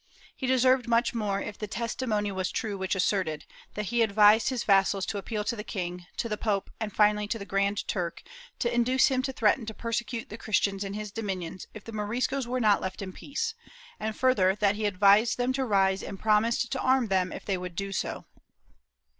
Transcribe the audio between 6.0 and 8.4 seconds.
to the pope, and finally to the Grand Turk